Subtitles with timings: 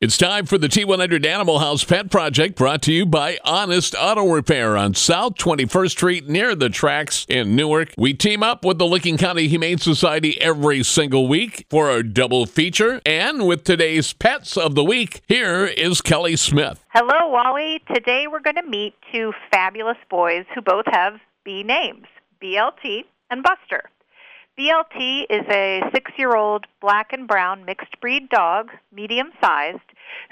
[0.00, 4.30] It's time for the T100 Animal House Pet Project brought to you by Honest Auto
[4.30, 7.94] Repair on South 21st Street near the tracks in Newark.
[7.98, 12.46] We team up with the Licking County Humane Society every single week for our double
[12.46, 13.00] feature.
[13.04, 16.84] And with today's Pets of the Week, here is Kelley Smith.
[16.90, 17.82] Hello, Wally.
[17.92, 22.06] Today we're going to meet two fabulous boys who both have B names
[22.40, 23.82] BLT and Buster.
[24.58, 29.78] BLT is a six year old black and brown mixed breed dog, medium sized,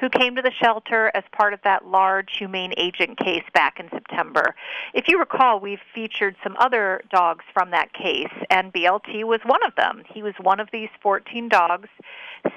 [0.00, 3.88] who came to the shelter as part of that large humane agent case back in
[3.88, 4.56] September.
[4.94, 9.64] If you recall, we've featured some other dogs from that case, and BLT was one
[9.64, 10.02] of them.
[10.12, 11.88] He was one of these 14 dogs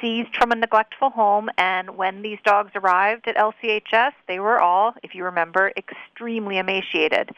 [0.02, 4.96] seized from a neglectful home, and when these dogs arrived at LCHS, they were all,
[5.04, 7.30] if you remember, extremely emaciated.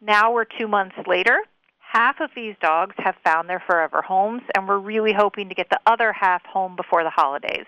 [0.00, 1.44] Now we're two months later
[1.90, 5.70] half of these dogs have found their forever homes, and we're really hoping to get
[5.70, 7.66] the other half home before the holidays.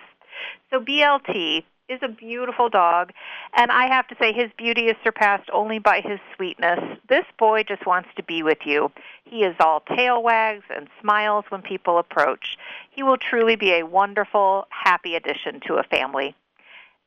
[0.71, 3.13] So BLT is a beautiful dog,
[3.57, 6.79] and I have to say his beauty is surpassed only by his sweetness.
[7.09, 8.93] This boy just wants to be with you.
[9.25, 12.59] He is all tail wags and smiles when people approach.
[12.91, 16.37] He will truly be a wonderful, happy addition to a family.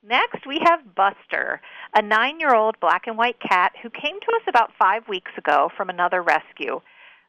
[0.05, 1.61] Next, we have Buster,
[1.95, 5.31] a nine year old black and white cat who came to us about five weeks
[5.37, 6.81] ago from another rescue.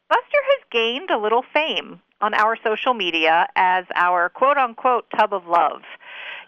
[0.09, 5.33] Buster has gained a little fame on our social media as our quote unquote tub
[5.33, 5.83] of love.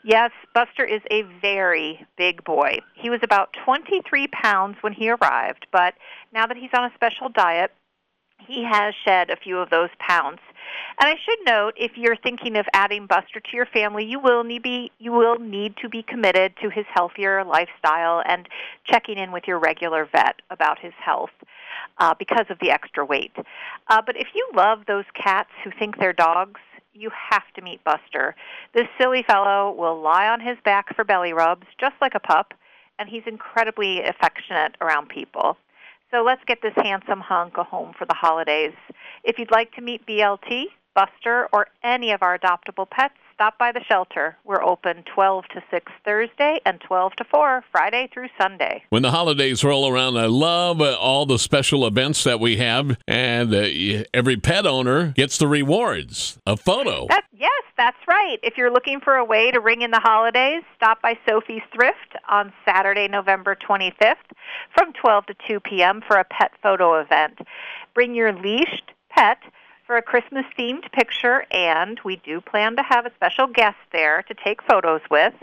[0.05, 2.79] Yes, Buster is a very big boy.
[2.95, 5.95] He was about 23 pounds when he arrived, but
[6.33, 7.73] now that he's on a special diet,
[8.47, 10.39] he has shed a few of those pounds.
[10.99, 14.45] And I should note, if you're thinking of adding Buster to your family, you will
[14.45, 18.49] need be you will need to be committed to his healthier lifestyle and
[18.85, 21.31] checking in with your regular vet about his health
[21.99, 23.33] uh, because of the extra weight.
[23.89, 26.61] Uh, but if you love those cats who think they're dogs,
[26.95, 28.35] you have to meet Buster.
[28.75, 32.55] This silly fellow will lie on his back for belly rubs, just like a pup,
[32.99, 35.57] and he's incredibly affectionate around people.
[36.11, 38.75] So let's get this handsome hunk a home for the holidays.
[39.27, 43.73] If you'd like to meet BLT, Buster, or any of our adoptable pets, stop by
[43.73, 44.37] the shelter.
[44.45, 48.85] We're open 12 to 6 Thursday and 12 to 4 Friday through Sunday.
[48.91, 52.97] When the holidays roll around, I love uh, all the special events that we have,
[53.09, 57.09] and uh, every pet owner gets the rewards a photo.
[57.09, 58.39] That, yes, that's right.
[58.45, 62.15] If you're looking for a way to ring in the holidays, stop by Sophie's Thrift
[62.29, 64.15] on Saturday, November 25th
[64.73, 66.01] from 12 to 2 p.m.
[66.07, 67.41] for a pet photo event.
[67.93, 69.39] Bring your leashed pet
[69.87, 74.23] for a Christmas themed picture, and we do plan to have a special guest there
[74.25, 75.35] to take photos with.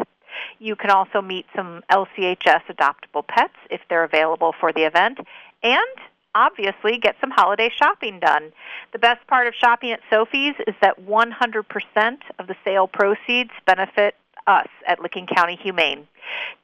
[0.60, 5.20] You can also meet some LCHS adoptable pets if they're available for the event,
[5.62, 5.98] and
[6.36, 8.52] obviously get some holiday shopping done.
[8.92, 14.16] The best part of shopping at Sophie's is that 100% of the sale proceeds benefit
[14.48, 16.08] us at Licking County Humane.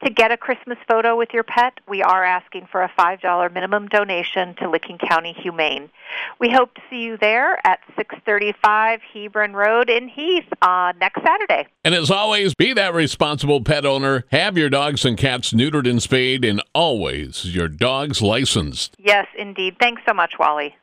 [0.03, 3.87] To get a Christmas photo with your pet, we are asking for a $5 minimum
[3.87, 5.89] donation to Licking County Humane.
[6.39, 11.67] We hope to see you there at 635 Hebron Road in Heath uh, next Saturday.
[11.83, 14.23] And as always, be that responsible pet owner.
[14.31, 18.95] Have your dogs and cats neutered and spayed, and always your dogs licensed.
[18.97, 19.75] Yes, indeed.
[19.79, 20.75] Thanks so much, Wally.